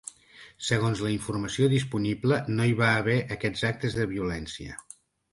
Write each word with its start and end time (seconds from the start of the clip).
Segons 0.67 1.01
la 1.05 1.09
informació 1.15 1.67
disponible, 1.73 2.39
no 2.59 2.65
hi 2.69 2.73
va 2.79 2.87
haver 3.01 3.17
aquests 3.35 3.61
actes 3.69 3.99
de 3.99 4.07
violència. 4.15 4.79